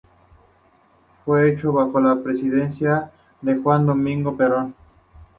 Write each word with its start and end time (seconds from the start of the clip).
Fue 1.23 1.51
hecho 1.51 1.71
bajo 1.73 1.99
la 2.01 2.23
presidencia 2.23 3.11
de 3.39 3.57
Juan 3.57 3.85
Domingo 3.85 4.35
Perón. 4.35 4.73